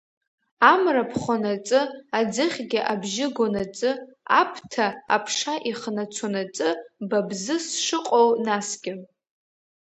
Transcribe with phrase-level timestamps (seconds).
[0.71, 1.81] Амра ԥхонаҵы,
[2.19, 3.91] Аӡыхьгьы абжьы гонаҵы,
[4.41, 6.69] Аԥҭа аԥша ихнацонаҵы,
[7.09, 8.93] ба бзы сшыҟоу насгьы!